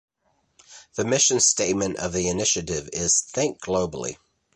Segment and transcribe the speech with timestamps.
[0.95, 4.17] The mission statement of the initiative is Think Globally.